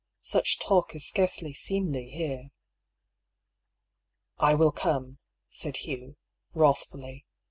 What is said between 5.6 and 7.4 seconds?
Hugh, wrathf uUy.